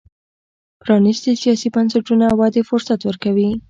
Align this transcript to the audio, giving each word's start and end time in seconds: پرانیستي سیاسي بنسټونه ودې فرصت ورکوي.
پرانیستي 0.81 1.31
سیاسي 1.41 1.67
بنسټونه 1.75 2.25
ودې 2.39 2.61
فرصت 2.69 2.99
ورکوي. 3.03 3.49